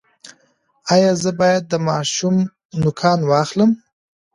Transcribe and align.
ایا 0.93 1.11
زه 1.23 1.31
باید 1.39 1.63
د 1.67 1.73
ماشوم 1.87 2.35
نوکان 2.81 3.19
واخلم؟ 3.29 3.71